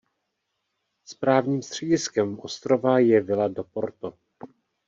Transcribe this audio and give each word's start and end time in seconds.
Správním 1.05 1.61
střediskem 1.61 2.39
ostrova 2.39 2.99
je 2.99 3.21
Vila 3.21 3.47
do 3.47 3.63
Porto. 3.63 4.13